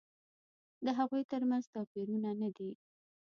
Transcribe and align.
د 0.85 0.87
هغوی 0.99 1.23
تر 1.31 1.41
منځ 1.49 1.63
توپیرونه 1.73 2.29
نه 2.41 2.49
دي. 2.57 2.71